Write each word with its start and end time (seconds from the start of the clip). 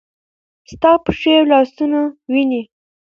ستا 0.71 0.91
پښې 1.05 1.31
او 1.39 1.45
لاسونه 1.51 1.99
وینې؟ 2.31 2.61